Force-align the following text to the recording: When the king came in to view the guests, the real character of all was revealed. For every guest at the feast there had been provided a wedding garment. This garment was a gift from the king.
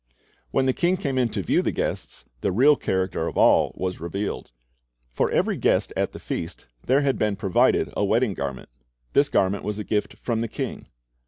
When 0.49 0.65
the 0.65 0.73
king 0.73 0.97
came 0.97 1.19
in 1.19 1.29
to 1.29 1.43
view 1.43 1.61
the 1.61 1.71
guests, 1.71 2.25
the 2.39 2.51
real 2.51 2.75
character 2.75 3.27
of 3.27 3.37
all 3.37 3.71
was 3.75 3.99
revealed. 3.99 4.51
For 5.11 5.29
every 5.29 5.57
guest 5.57 5.93
at 5.95 6.11
the 6.11 6.17
feast 6.19 6.65
there 6.81 7.01
had 7.01 7.19
been 7.19 7.35
provided 7.35 7.93
a 7.95 8.03
wedding 8.03 8.33
garment. 8.33 8.69
This 9.13 9.29
garment 9.29 9.63
was 9.63 9.77
a 9.77 9.83
gift 9.83 10.17
from 10.17 10.41
the 10.41 10.47
king. 10.47 10.87